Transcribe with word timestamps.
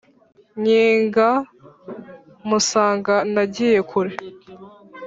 Nkinga 0.61 1.27
musanga 2.49 3.15
nagiye 3.33 3.79
kure 3.89 4.13